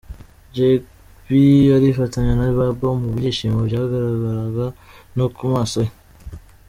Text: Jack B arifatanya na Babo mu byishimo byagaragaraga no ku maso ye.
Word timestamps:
Jack 0.55 0.83
B 1.27 1.33
arifatanya 1.77 2.33
na 2.41 2.47
Babo 2.57 2.87
mu 3.01 3.09
byishimo 3.17 3.59
byagaragaraga 3.67 4.65
no 5.17 5.25
ku 5.35 5.43
maso 5.53 5.79
ye. 5.85 5.91